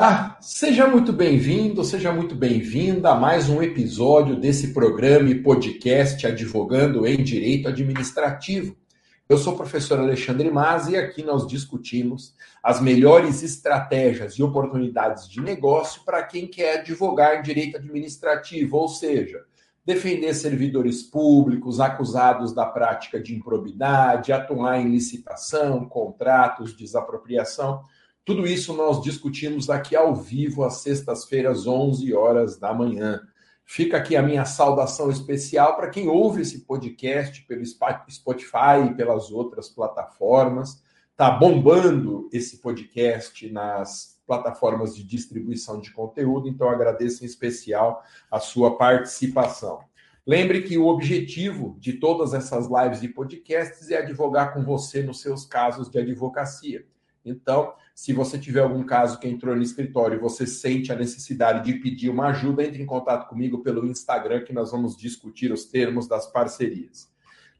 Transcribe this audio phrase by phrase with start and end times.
[0.00, 6.24] Ah, seja muito bem-vindo, seja muito bem-vinda a mais um episódio desse programa e podcast
[6.24, 8.76] Advogando em Direito Administrativo.
[9.28, 12.32] Eu sou o professor Alexandre Mas e aqui nós discutimos
[12.62, 18.86] as melhores estratégias e oportunidades de negócio para quem quer advogar em direito administrativo, ou
[18.86, 19.42] seja,
[19.84, 27.82] defender servidores públicos acusados da prática de improbidade, atuar em licitação, contratos, desapropriação.
[28.28, 33.22] Tudo isso nós discutimos aqui ao vivo às sextas-feiras, 11 horas da manhã.
[33.64, 39.30] Fica aqui a minha saudação especial para quem ouve esse podcast pelo Spotify e pelas
[39.30, 40.82] outras plataformas.
[41.16, 48.38] Tá bombando esse podcast nas plataformas de distribuição de conteúdo, então agradeço em especial a
[48.38, 49.80] sua participação.
[50.26, 55.22] Lembre que o objetivo de todas essas lives e podcasts é advogar com você nos
[55.22, 56.84] seus casos de advocacia.
[57.24, 61.64] Então, se você tiver algum caso que entrou no escritório e você sente a necessidade
[61.64, 65.64] de pedir uma ajuda, entre em contato comigo pelo Instagram que nós vamos discutir os
[65.64, 67.08] termos das parcerias.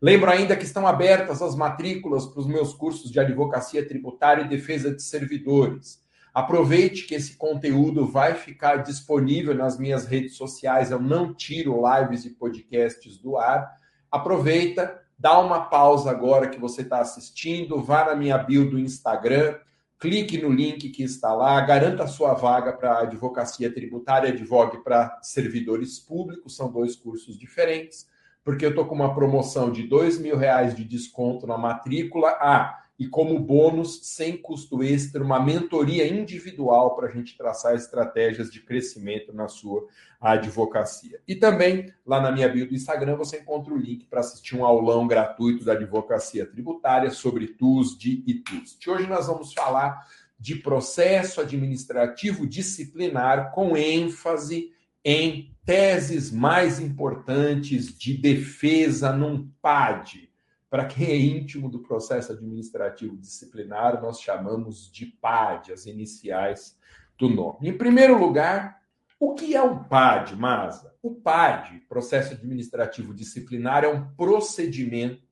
[0.01, 4.49] Lembro ainda que estão abertas as matrículas para os meus cursos de advocacia tributária e
[4.49, 6.01] defesa de servidores.
[6.33, 10.93] Aproveite que esse conteúdo vai ficar disponível nas minhas redes sociais.
[10.93, 13.75] Eu não tiro lives e podcasts do ar.
[14.09, 19.59] Aproveita, dá uma pausa agora que você está assistindo, vá na minha bio do Instagram,
[19.99, 25.19] clique no link que está lá, garanta a sua vaga para advocacia tributária, advogue para
[25.23, 28.07] servidores públicos, são dois cursos diferentes,
[28.45, 32.31] porque eu estou com uma promoção de dois mil reais de desconto na matrícula.
[32.41, 38.51] Ah, e como bônus, sem custo extra, uma mentoria individual para a gente traçar estratégias
[38.51, 39.87] de crescimento na sua
[40.21, 41.21] advocacia.
[41.27, 44.65] E também, lá na minha bio do Instagram, você encontra o link para assistir um
[44.65, 48.91] aulão gratuito da advocacia tributária sobre TUS, de e TUST.
[48.91, 50.05] Hoje nós vamos falar
[50.37, 54.73] de processo administrativo disciplinar com ênfase
[55.05, 60.28] em teses mais importantes de defesa num PAD
[60.71, 66.77] para quem é íntimo do processo administrativo disciplinar, nós chamamos de PAD, as iniciais
[67.19, 67.69] do nome.
[67.69, 68.79] Em primeiro lugar,
[69.19, 70.95] o que é um PAD, Masa?
[71.03, 75.27] O PAD, processo administrativo disciplinar, é um procedimento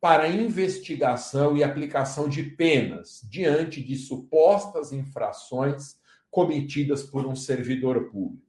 [0.00, 5.96] para investigação e aplicação de penas diante de supostas infrações
[6.30, 8.46] cometidas por um servidor público.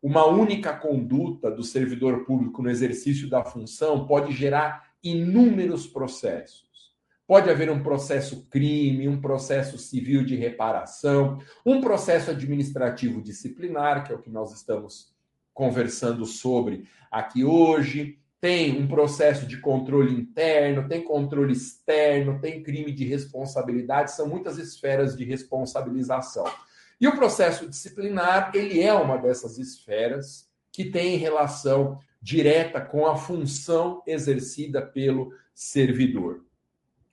[0.00, 6.64] Uma única conduta do servidor público no exercício da função pode gerar inúmeros processos.
[7.26, 14.12] Pode haver um processo crime, um processo civil de reparação, um processo administrativo disciplinar, que
[14.12, 15.14] é o que nós estamos
[15.52, 18.18] conversando sobre aqui hoje.
[18.40, 24.58] Tem um processo de controle interno, tem controle externo, tem crime de responsabilidade, são muitas
[24.58, 26.44] esferas de responsabilização.
[27.00, 33.16] E o processo disciplinar, ele é uma dessas esferas que tem relação direta com a
[33.16, 36.42] função exercida pelo servidor.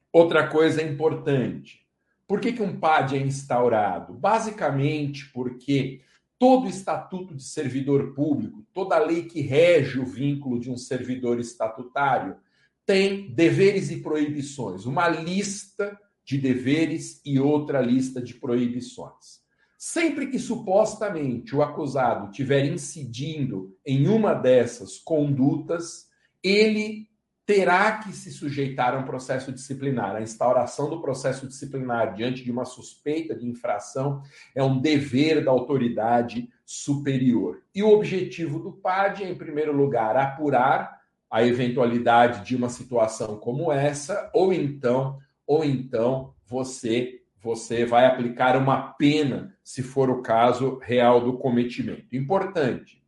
[0.09, 1.85] Outra coisa importante:
[2.25, 4.13] por que, que um PAD é instaurado?
[4.13, 5.99] Basicamente porque
[6.39, 12.37] todo estatuto de servidor público, toda lei que rege o vínculo de um servidor estatutário,
[12.85, 19.40] tem deveres e proibições, uma lista de deveres e outra lista de proibições.
[19.83, 26.07] Sempre que supostamente o acusado tiver incidindo em uma dessas condutas,
[26.43, 27.07] ele
[27.47, 30.15] terá que se sujeitar a um processo disciplinar.
[30.15, 34.21] A instauração do processo disciplinar diante de uma suspeita de infração
[34.53, 37.63] é um dever da autoridade superior.
[37.73, 43.35] E o objetivo do PAD é, em primeiro lugar, apurar a eventualidade de uma situação
[43.37, 50.21] como essa, ou então, ou então você você vai aplicar uma pena, se for o
[50.21, 52.15] caso real do cometimento.
[52.15, 53.01] Importante.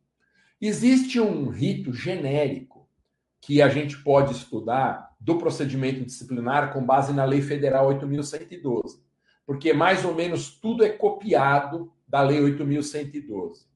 [0.60, 2.88] Existe um rito genérico
[3.40, 9.02] que a gente pode estudar do procedimento disciplinar com base na Lei Federal 8112,
[9.46, 13.66] porque mais ou menos tudo é copiado da Lei 8112.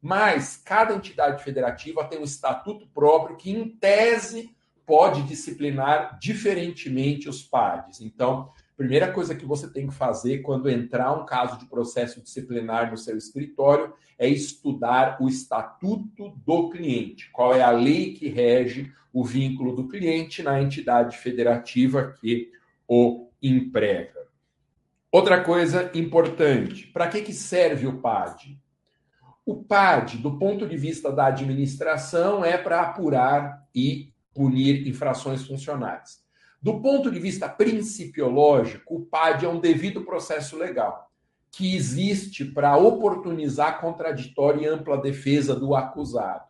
[0.00, 7.42] Mas cada entidade federativa tem um estatuto próprio que, em tese, pode disciplinar diferentemente os
[7.42, 8.02] PADs.
[8.02, 12.90] Então, Primeira coisa que você tem que fazer quando entrar um caso de processo disciplinar
[12.90, 17.30] no seu escritório é estudar o estatuto do cliente.
[17.30, 22.50] Qual é a lei que rege o vínculo do cliente na entidade federativa que
[22.88, 24.26] o emprega.
[25.10, 28.58] Outra coisa importante: para que, que serve o PAD?
[29.46, 36.23] O PAD, do ponto de vista da administração, é para apurar e punir infrações funcionais.
[36.64, 41.10] Do ponto de vista principiológico, o PAD é um devido processo legal,
[41.50, 46.46] que existe para oportunizar contraditória e ampla defesa do acusado.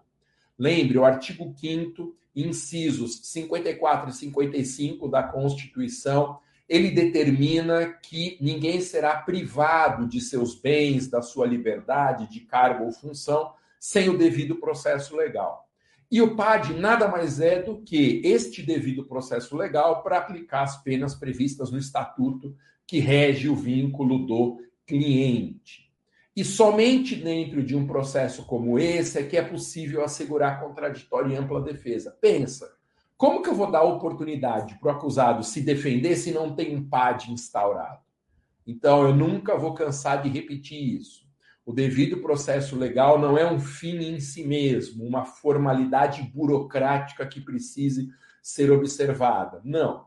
[0.57, 6.39] Lembre, o artigo 5 incisos 54 e 55 da Constituição,
[6.69, 12.93] ele determina que ninguém será privado de seus bens, da sua liberdade, de cargo ou
[12.93, 15.64] função, sem o devido processo legal.
[16.11, 20.83] E o PAD nada mais é do que este devido processo legal para aplicar as
[20.83, 22.55] penas previstas no estatuto
[22.87, 25.91] que rege o vínculo do cliente.
[26.37, 31.37] E somente dentro de um processo como esse é que é possível assegurar contraditória e
[31.37, 32.17] ampla defesa.
[32.21, 32.75] Pensa,
[33.17, 36.89] como que eu vou dar oportunidade para o acusado se defender se não tem um
[36.89, 38.03] PAD instaurado?
[38.67, 41.24] Então, eu nunca vou cansar de repetir isso.
[41.67, 47.41] O devido processo legal não é um fim em si mesmo, uma formalidade burocrática que
[47.41, 48.11] precise
[48.43, 49.61] ser observada.
[49.65, 50.07] Não.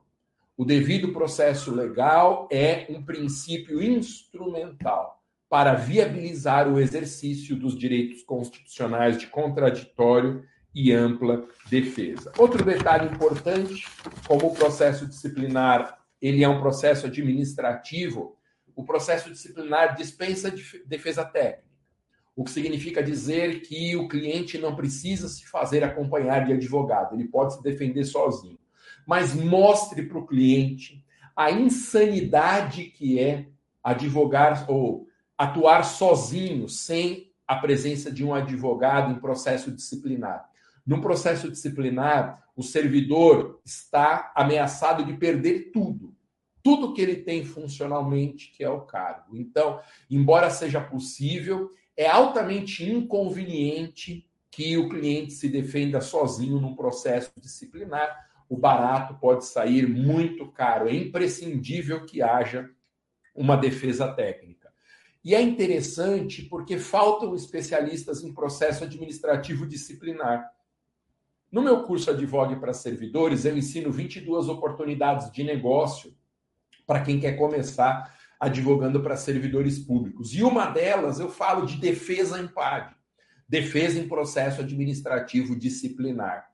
[0.55, 9.17] O devido processo legal é um princípio instrumental para viabilizar o exercício dos direitos constitucionais
[9.17, 10.43] de contraditório
[10.75, 12.31] e ampla defesa.
[12.37, 13.87] Outro detalhe importante,
[14.27, 18.36] como o processo disciplinar, ele é um processo administrativo,
[18.77, 20.49] o processo disciplinar dispensa
[20.85, 21.67] defesa técnica,
[22.33, 27.27] o que significa dizer que o cliente não precisa se fazer acompanhar de advogado, ele
[27.27, 28.57] pode se defender sozinho
[29.07, 31.01] mas mostre para o cliente
[31.33, 33.47] a insanidade que é
[33.81, 35.07] advogar ou
[35.37, 40.49] atuar sozinho, sem a presença de um advogado em processo disciplinar.
[40.85, 46.13] No processo disciplinar, o servidor está ameaçado de perder tudo,
[46.67, 49.37] tudo que ele tem funcionalmente, que é o cargo.
[49.37, 49.79] Então,
[50.11, 58.27] embora seja possível, é altamente inconveniente que o cliente se defenda sozinho num processo disciplinar,
[58.49, 60.89] o barato pode sair muito caro.
[60.89, 62.69] É imprescindível que haja
[63.33, 64.69] uma defesa técnica.
[65.23, 70.51] E é interessante porque faltam especialistas em processo administrativo disciplinar.
[71.49, 76.16] No meu curso Advogue para Servidores, eu ensino 22 oportunidades de negócio
[76.87, 80.33] para quem quer começar advogando para servidores públicos.
[80.33, 82.95] E uma delas eu falo de defesa em PAD,
[83.47, 86.49] defesa em processo administrativo disciplinar.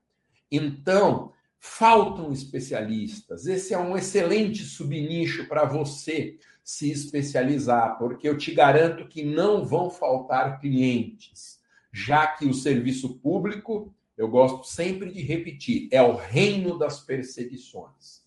[0.50, 1.32] Então,
[1.66, 3.46] Faltam especialistas.
[3.46, 9.64] Esse é um excelente subnicho para você se especializar, porque eu te garanto que não
[9.64, 11.58] vão faltar clientes,
[11.90, 18.22] já que o serviço público, eu gosto sempre de repetir, é o reino das perseguições.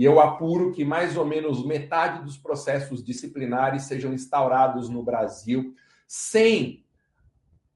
[0.00, 5.74] E eu apuro que mais ou menos metade dos processos disciplinares sejam instaurados no Brasil
[6.06, 6.86] sem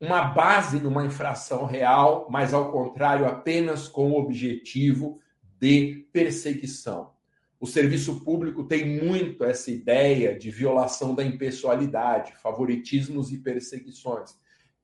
[0.00, 5.20] uma base numa infração real, mas ao contrário, apenas com o objetivo
[5.60, 7.10] de perseguição.
[7.60, 14.34] O serviço público tem muito essa ideia de violação da impessoalidade, favoritismos e perseguições.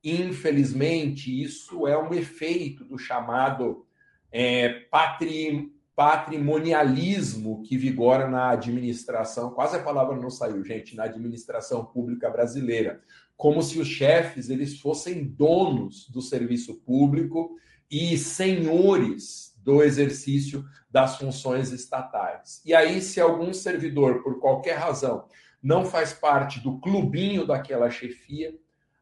[0.03, 3.83] Infelizmente, isso é um efeito do chamado
[4.31, 9.51] é, patri, patrimonialismo que vigora na administração.
[9.51, 12.99] Quase a palavra não saiu, gente, na administração pública brasileira
[13.37, 17.55] como se os chefes eles fossem donos do serviço público
[17.89, 22.63] e senhores do exercício das funções estatais.
[22.65, 25.25] E aí, se algum servidor, por qualquer razão,
[25.61, 28.55] não faz parte do clubinho daquela chefia,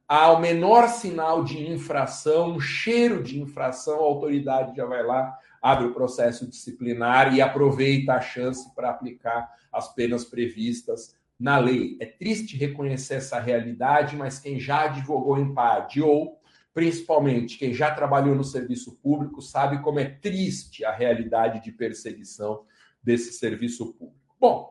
[0.06, 5.34] há o menor sinal de infração, um cheiro de infração, a autoridade já vai lá,
[5.62, 11.98] abre o processo disciplinar e aproveita a chance para aplicar as penas previstas na lei.
[12.00, 16.40] É triste reconhecer essa realidade, mas quem já advogou em PAD ou,
[16.74, 22.66] principalmente, quem já trabalhou no serviço público sabe como é triste a realidade de perseguição
[23.02, 24.20] desse serviço público.
[24.40, 24.70] Bom,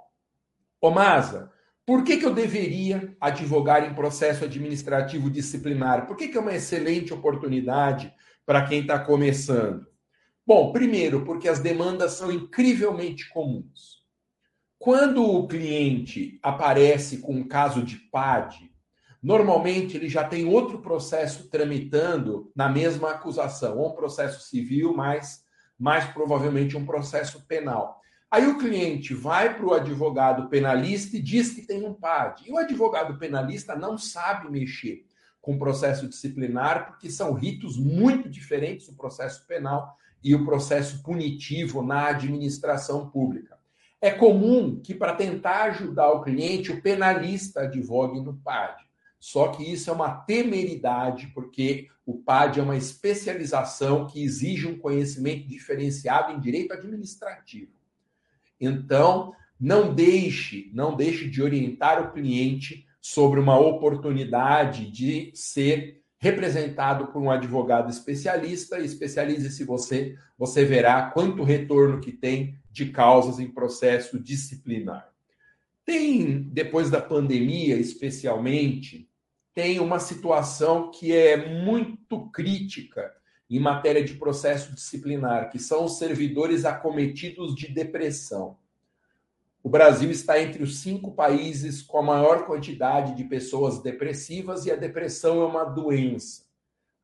[0.80, 1.50] Omasa,
[1.88, 6.06] por que, que eu deveria advogar em processo administrativo disciplinar?
[6.06, 8.12] Por que, que é uma excelente oportunidade
[8.44, 9.87] para quem está começando?
[10.48, 14.02] Bom, primeiro, porque as demandas são incrivelmente comuns.
[14.78, 18.72] Quando o cliente aparece com um caso de PAD,
[19.22, 25.44] normalmente ele já tem outro processo tramitando na mesma acusação, ou um processo civil, mas
[25.78, 28.00] mais provavelmente um processo penal.
[28.30, 32.48] Aí o cliente vai para o advogado penalista e diz que tem um PAD.
[32.48, 35.04] E o advogado penalista não sabe mexer
[35.42, 41.02] com o processo disciplinar, porque são ritos muito diferentes o processo penal e o processo
[41.02, 43.58] punitivo na administração pública.
[44.00, 48.84] É comum que, para tentar ajudar o cliente, o penalista advogue no PAD.
[49.18, 54.78] Só que isso é uma temeridade, porque o PAD é uma especialização que exige um
[54.78, 57.72] conhecimento diferenciado em direito administrativo.
[58.60, 67.06] Então, não deixe, não deixe de orientar o cliente sobre uma oportunidade de ser representado
[67.08, 68.78] por um advogado especialista.
[68.78, 75.08] Especialize-se você, você verá quanto retorno que tem de causas em processo disciplinar.
[75.84, 79.08] Tem, depois da pandemia, especialmente,
[79.54, 83.12] tem uma situação que é muito crítica
[83.50, 88.58] em matéria de processo disciplinar, que são os servidores acometidos de depressão.
[89.68, 94.70] O Brasil está entre os cinco países com a maior quantidade de pessoas depressivas e
[94.70, 96.44] a depressão é uma doença.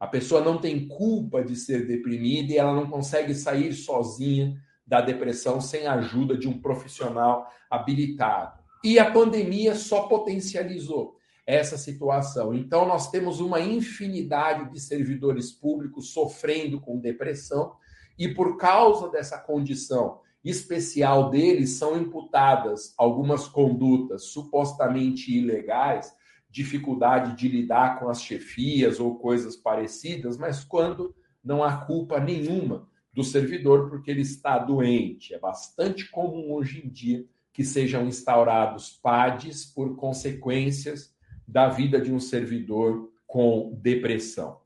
[0.00, 5.02] A pessoa não tem culpa de ser deprimida e ela não consegue sair sozinha da
[5.02, 8.58] depressão sem a ajuda de um profissional habilitado.
[8.82, 12.54] E a pandemia só potencializou essa situação.
[12.54, 17.74] Então, nós temos uma infinidade de servidores públicos sofrendo com depressão,
[18.18, 26.14] e por causa dessa condição especial deles, são imputadas algumas condutas supostamente ilegais,
[26.50, 32.88] dificuldade de lidar com as chefias ou coisas parecidas, mas quando não há culpa nenhuma
[33.12, 35.32] do servidor porque ele está doente.
[35.32, 41.14] É bastante comum hoje em dia que sejam instaurados PADs por consequências
[41.46, 44.60] da vida de um servidor com depressão.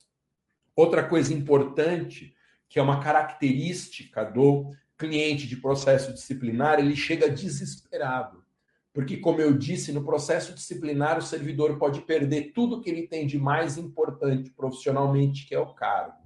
[0.75, 2.35] Outra coisa importante,
[2.69, 8.45] que é uma característica do cliente de processo disciplinar, ele chega desesperado.
[8.93, 13.27] Porque, como eu disse, no processo disciplinar, o servidor pode perder tudo que ele tem
[13.27, 16.19] de mais importante profissionalmente, que é o cargo.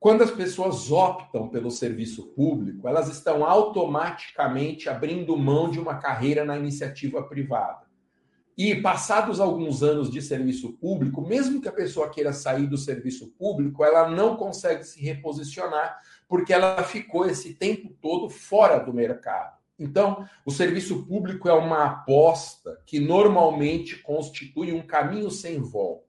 [0.00, 6.44] Quando as pessoas optam pelo serviço público, elas estão automaticamente abrindo mão de uma carreira
[6.44, 7.84] na iniciativa privada.
[8.56, 13.28] E passados alguns anos de serviço público, mesmo que a pessoa queira sair do serviço
[13.38, 15.98] público, ela não consegue se reposicionar
[16.28, 19.54] porque ela ficou esse tempo todo fora do mercado.
[19.78, 26.04] Então, o serviço público é uma aposta que normalmente constitui um caminho sem volta.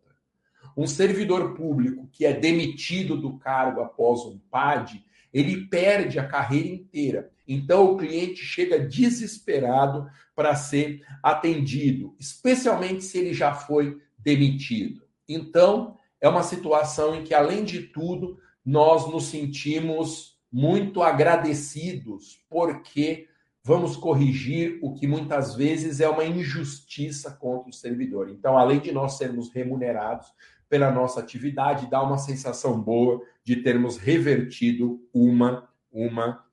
[0.78, 5.04] Um servidor público que é demitido do cargo após um PAD,
[5.34, 7.32] ele perde a carreira inteira.
[7.48, 15.04] Então o cliente chega desesperado para ser atendido, especialmente se ele já foi demitido.
[15.28, 23.28] Então, é uma situação em que, além de tudo, nós nos sentimos muito agradecidos, porque
[23.64, 28.30] vamos corrigir o que muitas vezes é uma injustiça contra o servidor.
[28.30, 30.28] Então, além de nós sermos remunerados,
[30.68, 36.44] pela nossa atividade, dá uma sensação boa de termos revertido uma, uma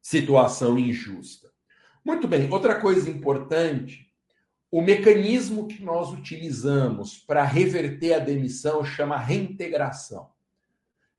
[0.00, 1.50] situação injusta.
[2.04, 4.10] Muito bem, outra coisa importante,
[4.70, 10.30] o mecanismo que nós utilizamos para reverter a demissão chama reintegração.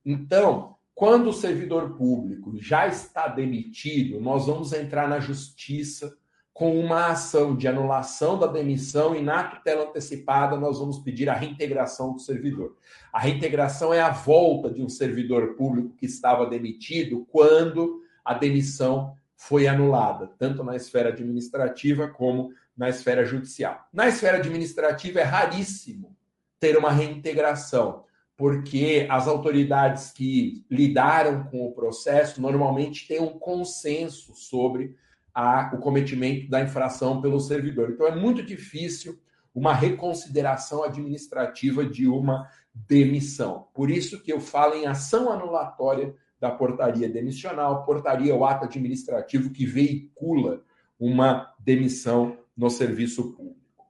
[0.05, 6.15] Então, quando o servidor público já está demitido, nós vamos entrar na justiça
[6.53, 11.33] com uma ação de anulação da demissão e na tutela antecipada nós vamos pedir a
[11.33, 12.75] reintegração do servidor.
[13.11, 19.15] A reintegração é a volta de um servidor público que estava demitido quando a demissão
[19.35, 23.87] foi anulada, tanto na esfera administrativa como na esfera judicial.
[23.91, 26.15] Na esfera administrativa é raríssimo
[26.59, 28.03] ter uma reintegração,
[28.41, 34.95] porque as autoridades que lidaram com o processo normalmente têm um consenso sobre
[35.31, 37.91] a, o cometimento da infração pelo servidor.
[37.91, 39.21] Então, é muito difícil
[39.53, 43.67] uma reconsideração administrativa de uma demissão.
[43.75, 47.85] Por isso que eu falo em ação anulatória da portaria demissional.
[47.85, 50.63] Portaria é o ato administrativo que veicula
[50.99, 53.85] uma demissão no serviço público.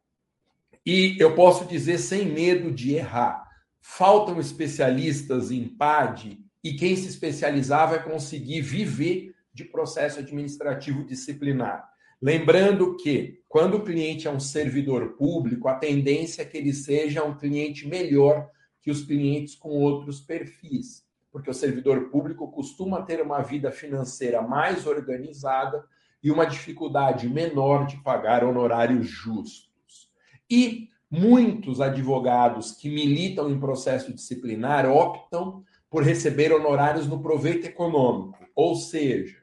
[0.85, 3.49] E eu posso dizer sem medo de errar,
[3.81, 11.89] faltam especialistas em PAD e quem se especializar vai conseguir viver de processo administrativo disciplinar.
[12.21, 17.23] Lembrando que, quando o cliente é um servidor público, a tendência é que ele seja
[17.23, 18.47] um cliente melhor
[18.79, 24.41] que os clientes com outros perfis, porque o servidor público costuma ter uma vida financeira
[24.41, 25.83] mais organizada
[26.23, 30.11] e uma dificuldade menor de pagar honorários justos.
[30.49, 38.39] E muitos advogados que militam em processo disciplinar optam por receber honorários no proveito econômico,
[38.55, 39.41] ou seja,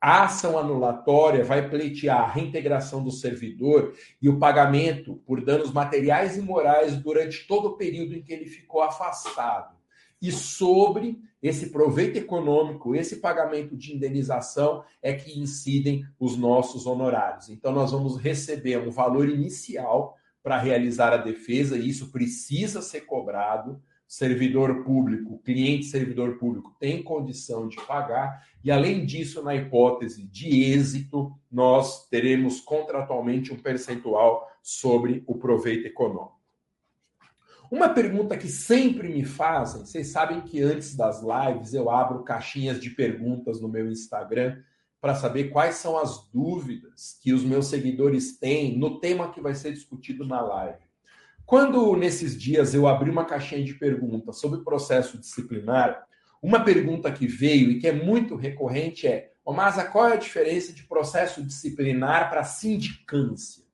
[0.00, 6.36] a ação anulatória vai pleitear a reintegração do servidor e o pagamento por danos materiais
[6.36, 9.76] e morais durante todo o período em que ele ficou afastado.
[10.20, 17.50] E sobre esse proveito econômico, esse pagamento de indenização é que incidem os nossos honorários.
[17.50, 23.00] Então, nós vamos receber um valor inicial para realizar a defesa, e isso precisa ser
[23.00, 30.22] cobrado servidor público, cliente servidor público tem condição de pagar, e além disso, na hipótese
[30.22, 36.40] de êxito, nós teremos contratualmente um percentual sobre o proveito econômico.
[37.68, 42.80] Uma pergunta que sempre me fazem, vocês sabem que antes das lives eu abro caixinhas
[42.80, 44.62] de perguntas no meu Instagram
[45.00, 49.54] para saber quais são as dúvidas que os meus seguidores têm no tema que vai
[49.54, 50.84] ser discutido na live.
[51.44, 56.04] Quando nesses dias eu abri uma caixinha de perguntas sobre processo disciplinar,
[56.42, 60.16] uma pergunta que veio e que é muito recorrente é: Ô Masa, qual é a
[60.16, 63.64] diferença de processo disciplinar para sindicância?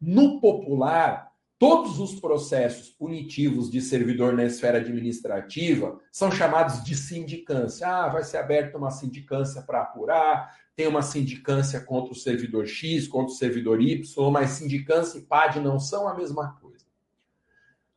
[0.00, 1.29] No popular,
[1.60, 7.86] Todos os processos punitivos de servidor na esfera administrativa são chamados de sindicância.
[7.86, 13.06] Ah, vai ser aberta uma sindicância para apurar, tem uma sindicância contra o servidor X,
[13.06, 16.86] contra o servidor Y, mas sindicância e PAD não são a mesma coisa.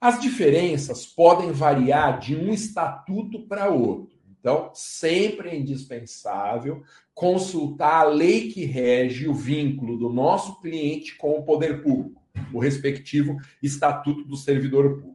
[0.02, 4.14] As diferenças podem variar de um estatuto para outro.
[4.38, 11.40] Então, sempre é indispensável consultar a lei que rege o vínculo do nosso cliente com
[11.40, 12.23] o poder público
[12.54, 15.14] o respectivo Estatuto do Servidor Público.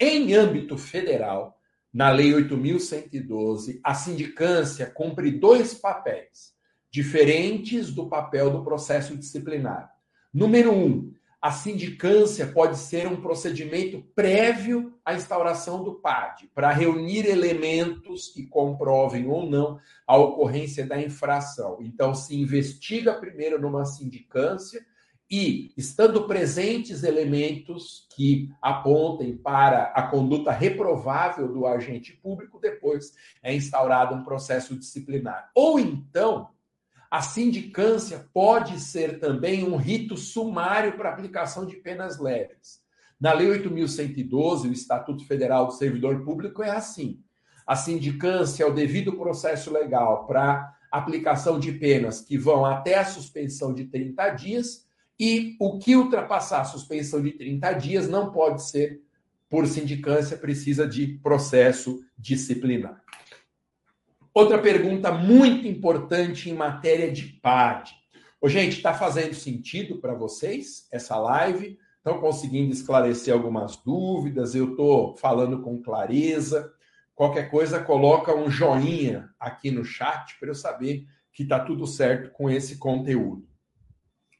[0.00, 1.58] Em âmbito federal,
[1.92, 6.52] na Lei 8.112, a sindicância cumpre dois papéis,
[6.90, 9.90] diferentes do papel do processo disciplinar.
[10.32, 17.26] Número um, a sindicância pode ser um procedimento prévio à instauração do PAD, para reunir
[17.26, 21.78] elementos que comprovem ou não a ocorrência da infração.
[21.80, 24.84] Então, se investiga primeiro numa sindicância
[25.30, 33.54] e, estando presentes elementos que apontem para a conduta reprovável do agente público, depois é
[33.54, 35.50] instaurado um processo disciplinar.
[35.54, 36.48] Ou então,
[37.10, 42.80] a sindicância pode ser também um rito sumário para aplicação de penas leves.
[43.20, 47.20] Na Lei 8.112, o Estatuto Federal do Servidor Público é assim.
[47.66, 53.04] A sindicância é o devido processo legal para aplicação de penas que vão até a
[53.04, 54.87] suspensão de 30 dias
[55.18, 59.02] e o que ultrapassar a suspensão de 30 dias não pode ser
[59.48, 63.02] por sindicância, precisa de processo disciplinar.
[64.32, 67.92] Outra pergunta muito importante em matéria de PAD.
[68.40, 71.78] Ô, gente, está fazendo sentido para vocês essa live?
[71.96, 74.54] Estão conseguindo esclarecer algumas dúvidas?
[74.54, 76.72] Eu estou falando com clareza.
[77.14, 82.30] Qualquer coisa, coloca um joinha aqui no chat para eu saber que está tudo certo
[82.30, 83.47] com esse conteúdo.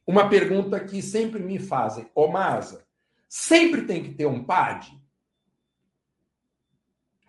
[0.08, 2.82] Uma pergunta que sempre me fazem, ô Masa,
[3.28, 4.98] sempre tem que ter um PAD?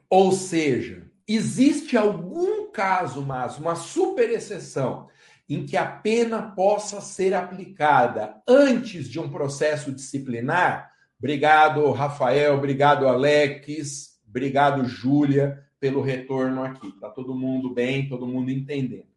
[0.09, 5.09] Ou seja, existe algum caso, mas uma super exceção,
[5.49, 10.89] em que a pena possa ser aplicada antes de um processo disciplinar?
[11.17, 16.97] Obrigado, Rafael, obrigado, Alex, obrigado, Júlia, pelo retorno aqui.
[16.97, 19.09] Tá todo mundo bem, todo mundo entendendo.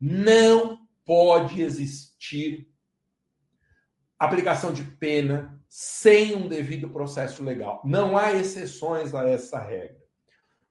[0.00, 2.73] Não pode existir
[4.24, 7.82] aplicação de pena sem um devido processo legal.
[7.84, 10.02] Não há exceções a essa regra.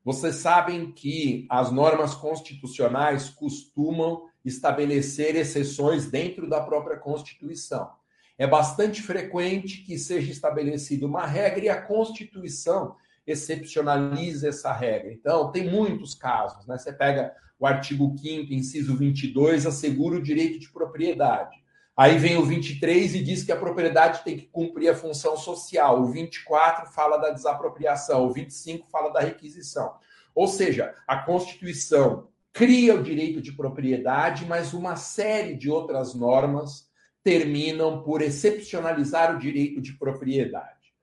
[0.03, 7.89] Vocês sabem que as normas constitucionais costumam estabelecer exceções dentro da própria Constituição.
[8.37, 15.13] É bastante frequente que seja estabelecida uma regra e a Constituição excepcionaliza essa regra.
[15.13, 16.77] Então, tem muitos casos, né?
[16.77, 21.62] Você pega o artigo 5 inciso 22, assegura o direito de propriedade.
[21.95, 26.01] Aí vem o 23 e diz que a propriedade tem que cumprir a função social.
[26.01, 28.25] O 24 fala da desapropriação.
[28.25, 29.93] O 25 fala da requisição.
[30.33, 36.89] Ou seja, a Constituição cria o direito de propriedade, mas uma série de outras normas
[37.23, 40.93] terminam por excepcionalizar o direito de propriedade.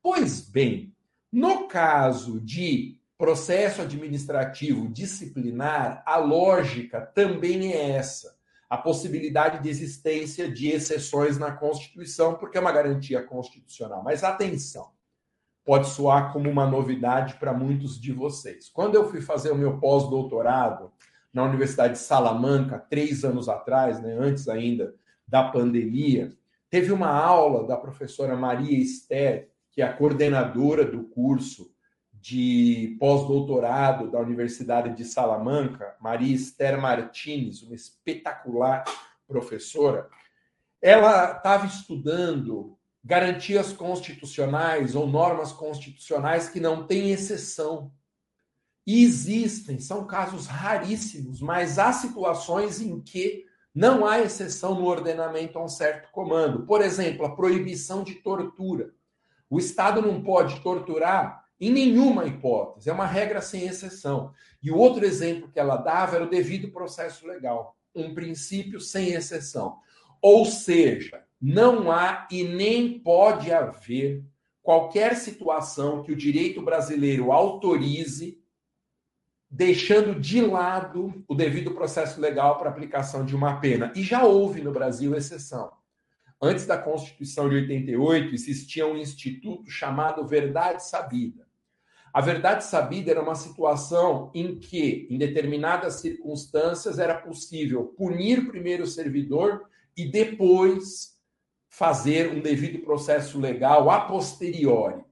[0.00, 0.94] Pois bem,
[1.32, 8.35] no caso de processo administrativo disciplinar, a lógica também é essa
[8.68, 14.02] a possibilidade de existência de exceções na Constituição, porque é uma garantia constitucional.
[14.02, 14.90] Mas atenção,
[15.64, 18.68] pode soar como uma novidade para muitos de vocês.
[18.68, 20.92] Quando eu fui fazer o meu pós-doutorado
[21.32, 24.94] na Universidade de Salamanca, três anos atrás, né, antes ainda
[25.26, 26.32] da pandemia,
[26.70, 31.70] teve uma aula da professora Maria Esther, que é a coordenadora do curso
[32.26, 38.82] de pós-doutorado da Universidade de Salamanca, Maria Esther Martins, uma espetacular
[39.28, 40.08] professora,
[40.82, 47.92] ela estava estudando garantias constitucionais ou normas constitucionais que não têm exceção.
[48.84, 55.60] E existem, são casos raríssimos, mas há situações em que não há exceção no ordenamento
[55.60, 56.66] a um certo comando.
[56.66, 58.92] Por exemplo, a proibição de tortura.
[59.48, 62.90] O Estado não pode torturar em nenhuma hipótese.
[62.90, 64.32] É uma regra sem exceção.
[64.62, 67.76] E o outro exemplo que ela dava era o devido processo legal.
[67.94, 69.78] Um princípio sem exceção.
[70.20, 74.24] Ou seja, não há e nem pode haver
[74.62, 78.42] qualquer situação que o direito brasileiro autorize
[79.48, 83.92] deixando de lado o devido processo legal para aplicação de uma pena.
[83.94, 85.72] E já houve no Brasil exceção.
[86.42, 91.45] Antes da Constituição de 88, existia um instituto chamado Verdade Sabida.
[92.16, 98.84] A verdade sabida era uma situação em que, em determinadas circunstâncias, era possível punir primeiro
[98.84, 101.14] o servidor e depois
[101.68, 105.04] fazer um devido processo legal a posteriori.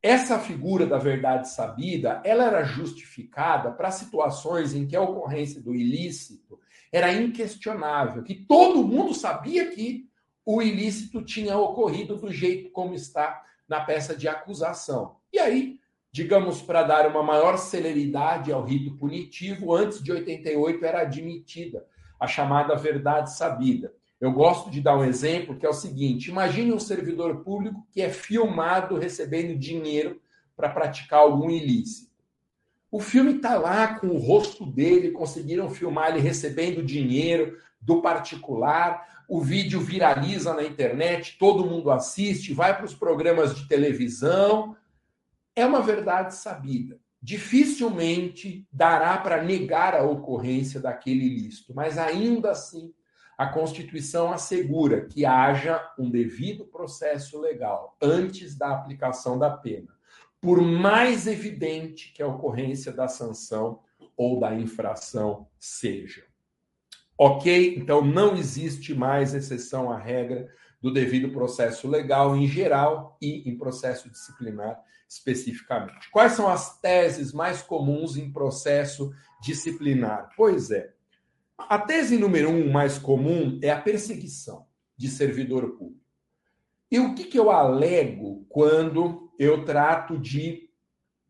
[0.00, 5.74] Essa figura da verdade sabida, ela era justificada para situações em que a ocorrência do
[5.74, 6.60] ilícito
[6.92, 10.08] era inquestionável, que todo mundo sabia que
[10.46, 15.16] o ilícito tinha ocorrido do jeito como está na peça de acusação.
[15.32, 15.82] E aí,
[16.14, 21.84] digamos, para dar uma maior celeridade ao rito punitivo, antes de 88 era admitida
[22.20, 23.92] a chamada verdade sabida.
[24.20, 28.00] Eu gosto de dar um exemplo que é o seguinte: imagine um servidor público que
[28.00, 30.20] é filmado recebendo dinheiro
[30.56, 32.12] para praticar algum ilícito.
[32.92, 39.24] O filme está lá com o rosto dele, conseguiram filmar ele recebendo dinheiro do particular,
[39.28, 44.76] o vídeo viraliza na internet, todo mundo assiste, vai para os programas de televisão.
[45.56, 46.98] É uma verdade sabida.
[47.22, 52.92] Dificilmente dará para negar a ocorrência daquele ilícito, mas ainda assim
[53.36, 59.88] a Constituição assegura que haja um devido processo legal antes da aplicação da pena,
[60.40, 63.80] por mais evidente que a ocorrência da sanção
[64.16, 66.24] ou da infração seja.
[67.16, 67.76] Ok?
[67.76, 70.48] Então não existe mais exceção à regra
[70.80, 76.10] do devido processo legal em geral e em processo disciplinar especificamente.
[76.10, 79.12] Quais são as teses mais comuns em processo
[79.42, 80.30] disciplinar?
[80.36, 80.92] Pois é,
[81.58, 86.04] a tese número um mais comum é a perseguição de servidor público.
[86.90, 90.70] E o que, que eu alego quando eu trato de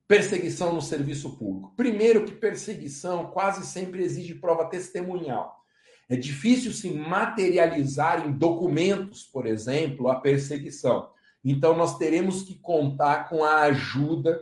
[0.07, 1.75] perseguição no serviço público?
[1.77, 5.65] Primeiro, que perseguição quase sempre exige prova testemunhal.
[6.09, 11.09] É difícil se materializar em documentos, por exemplo, a perseguição.
[11.45, 14.41] Então, nós teremos que contar com a ajuda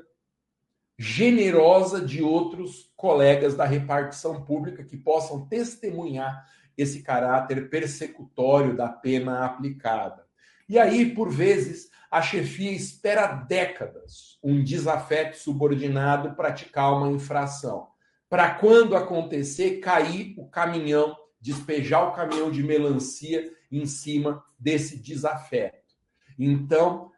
[0.96, 6.46] generosa de outros colegas da repartição pública que possam testemunhar
[6.78, 10.24] esse caráter persecutório da pena aplicada.
[10.68, 17.88] E aí, por vezes, a chefia espera décadas um desafeto subordinado praticar uma infração,
[18.28, 25.82] para quando acontecer, cair o caminhão, despejar o caminhão de melancia em cima desse desafeto.
[26.38, 27.12] Então,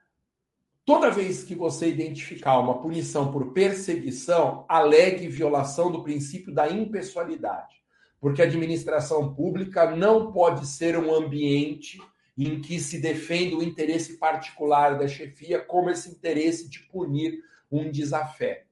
[0.87, 7.74] Toda vez que você identificar uma punição por perseguição, alegue violação do princípio da impessoalidade.
[8.20, 11.98] Porque a administração pública não pode ser um ambiente
[12.37, 17.90] em que se defende o interesse particular da chefia como esse interesse de punir um
[17.90, 18.66] desafeto.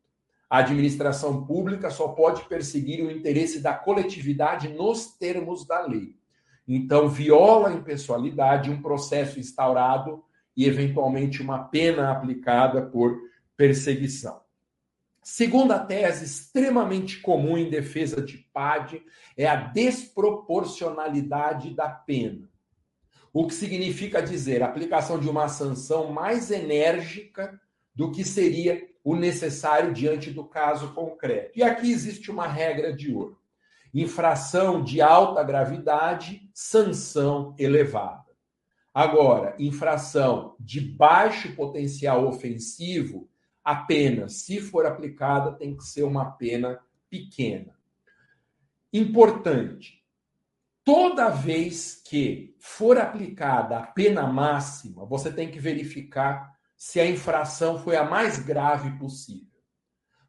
[0.50, 6.14] A administração pública só pode perseguir o interesse da coletividade nos termos da lei.
[6.68, 10.22] Então, viola a impessoalidade um processo instaurado
[10.56, 13.18] e, eventualmente, uma pena aplicada por
[13.56, 14.40] perseguição.
[15.22, 19.00] Segunda tese, extremamente comum em defesa de PAD,
[19.36, 22.50] é a desproporcionalidade da pena.
[23.32, 27.58] O que significa dizer a aplicação de uma sanção mais enérgica
[27.94, 31.56] do que seria o necessário diante do caso concreto.
[31.56, 33.38] E aqui existe uma regra de ouro:
[33.94, 38.31] infração de alta gravidade, sanção elevada.
[38.94, 43.28] Agora, infração de baixo potencial ofensivo,
[43.64, 46.78] a pena, se for aplicada, tem que ser uma pena
[47.08, 47.74] pequena.
[48.92, 50.04] Importante:
[50.84, 57.78] toda vez que for aplicada a pena máxima, você tem que verificar se a infração
[57.78, 59.46] foi a mais grave possível.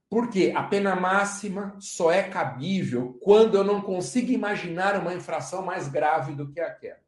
[0.10, 5.88] Porque a pena máxima só é cabível quando eu não consigo imaginar uma infração mais
[5.88, 7.02] grave do que aquela.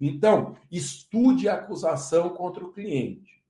[0.00, 3.44] Então, estude a acusação contra o cliente.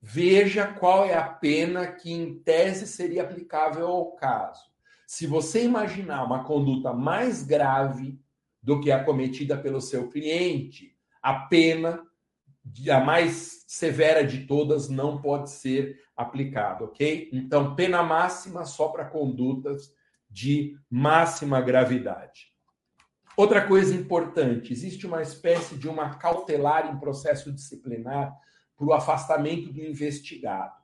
[0.00, 4.62] Veja qual é a pena que, em tese, seria aplicável ao caso.
[5.06, 8.18] Se você imaginar uma conduta mais grave
[8.62, 12.06] do que a cometida pelo seu cliente, a pena,
[12.90, 17.28] a mais severa de todas, não pode ser aplicada, ok?
[17.32, 19.92] Então, pena máxima só para condutas
[20.30, 22.52] de máxima gravidade.
[23.38, 28.36] Outra coisa importante: existe uma espécie de uma cautelar em processo disciplinar
[28.76, 30.74] para o afastamento do investigado.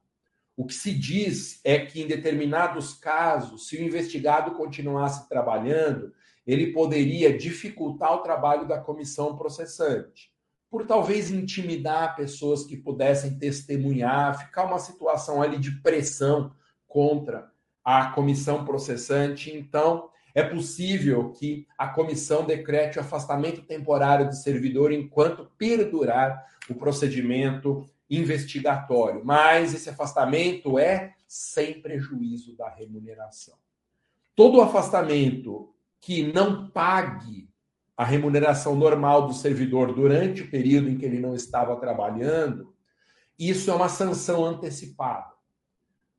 [0.56, 6.12] O que se diz é que, em determinados casos, se o investigado continuasse trabalhando,
[6.46, 10.32] ele poderia dificultar o trabalho da comissão processante.
[10.74, 16.52] por talvez intimidar pessoas que pudessem testemunhar, ficar uma situação ali de pressão
[16.84, 17.48] contra
[17.84, 19.56] a comissão processante.
[19.56, 26.74] Então, é possível que a comissão decrete o afastamento temporário do servidor enquanto perdurar o
[26.74, 33.54] procedimento investigatório, mas esse afastamento é sem prejuízo da remuneração.
[34.34, 37.48] Todo afastamento que não pague
[37.96, 42.74] a remuneração normal do servidor durante o período em que ele não estava trabalhando,
[43.38, 45.33] isso é uma sanção antecipada.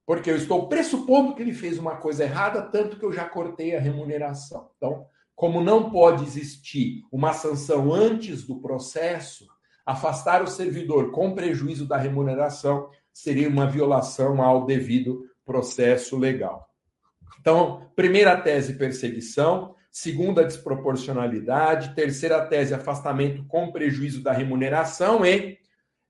[0.05, 3.75] Porque eu estou pressupondo que ele fez uma coisa errada, tanto que eu já cortei
[3.75, 4.69] a remuneração.
[4.77, 9.45] Então, como não pode existir uma sanção antes do processo,
[9.85, 16.67] afastar o servidor com prejuízo da remuneração seria uma violação ao devido processo legal.
[17.39, 19.75] Então, primeira tese, perseguição.
[19.91, 21.95] Segunda, desproporcionalidade.
[21.95, 25.57] Terceira tese, afastamento com prejuízo da remuneração e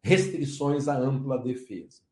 [0.04, 2.05] restrições à ampla defesa.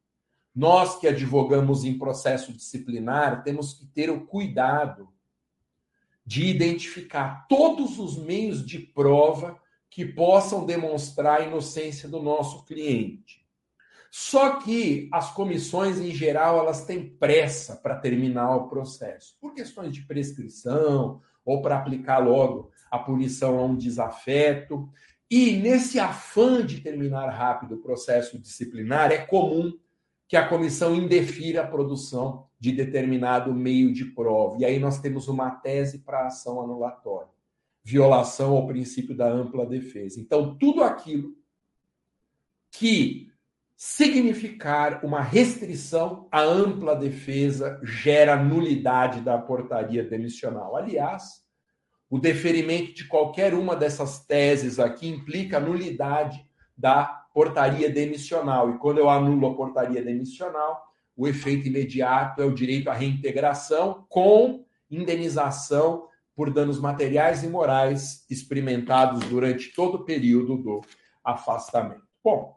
[0.56, 5.10] Nós que advogamos em processo disciplinar temos que ter o cuidado
[6.26, 13.44] de identificar todos os meios de prova que possam demonstrar a inocência do nosso cliente.
[14.10, 19.92] Só que as comissões, em geral, elas têm pressa para terminar o processo, por questões
[19.92, 24.88] de prescrição ou para aplicar logo a punição a um desafeto.
[25.30, 29.74] E nesse afã de terminar rápido o processo disciplinar, é comum
[30.34, 34.58] que a comissão indefira a produção de determinado meio de prova.
[34.58, 37.30] E aí nós temos uma tese para ação anulatória,
[37.84, 40.20] violação ao princípio da ampla defesa.
[40.20, 41.36] Então, tudo aquilo
[42.72, 43.32] que
[43.76, 50.76] significar uma restrição à ampla defesa gera nulidade da portaria demissional.
[50.76, 51.44] Aliás,
[52.10, 56.44] o deferimento de qualquer uma dessas teses aqui implica nulidade
[56.76, 58.70] da portaria demissional.
[58.70, 60.84] E quando eu anulo a portaria demissional,
[61.16, 68.26] o efeito imediato é o direito à reintegração com indenização por danos materiais e morais
[68.30, 70.82] experimentados durante todo o período do
[71.24, 72.04] afastamento.
[72.24, 72.56] Bom,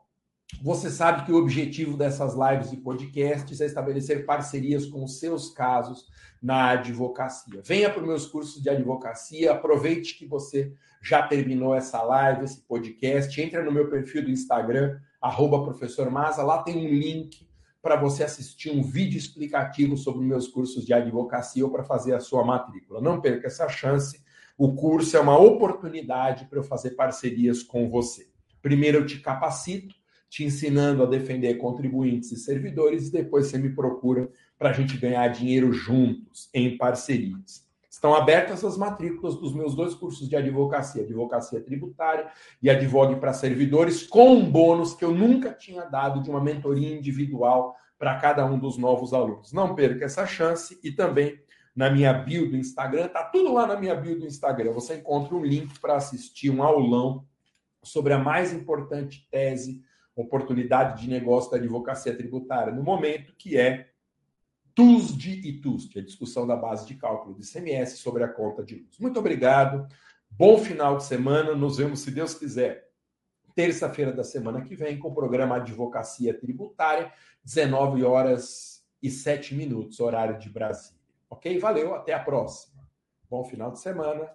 [0.62, 5.50] você sabe que o objetivo dessas lives e podcasts é estabelecer parcerias com os seus
[5.50, 6.06] casos
[6.40, 7.60] na advocacia.
[7.64, 12.60] Venha para os meus cursos de advocacia, aproveite que você já terminou essa live, esse
[12.62, 17.46] podcast, entra no meu perfil do Instagram, arroba professor Maza, lá tem um link
[17.82, 22.20] para você assistir um vídeo explicativo sobre meus cursos de advocacia ou para fazer a
[22.20, 23.00] sua matrícula.
[23.00, 24.20] Não perca essa chance,
[24.58, 28.28] o curso é uma oportunidade para eu fazer parcerias com você.
[28.62, 29.94] Primeiro eu te capacito,
[30.28, 34.96] te ensinando a defender contribuintes e servidores, e depois você me procura para a gente
[34.96, 37.66] ganhar dinheiro juntos, em parcerias.
[37.96, 42.30] Estão abertas as matrículas dos meus dois cursos de advocacia, advocacia tributária
[42.62, 46.94] e advogue para servidores, com um bônus que eu nunca tinha dado de uma mentoria
[46.94, 49.50] individual para cada um dos novos alunos.
[49.50, 51.40] Não perca essa chance e também
[51.74, 54.72] na minha bio do Instagram, tá tudo lá na minha bio do Instagram.
[54.72, 57.24] Você encontra um link para assistir um aulão
[57.82, 59.82] sobre a mais importante tese
[60.16, 63.90] oportunidade de negócio da advocacia tributária no momento, que é
[64.74, 68.76] TUSD e TUST, a discussão da base de cálculo do ICMS sobre a conta de
[68.76, 68.98] luz.
[68.98, 69.86] Muito obrigado,
[70.30, 72.86] bom final de semana, nos vemos, se Deus quiser,
[73.54, 79.98] terça-feira da semana que vem, com o programa Advocacia Tributária, 19 horas e 7 minutos,
[80.00, 81.00] horário de Brasília.
[81.30, 81.58] Ok?
[81.58, 82.86] Valeu, até a próxima.
[83.30, 84.30] Bom final de semana.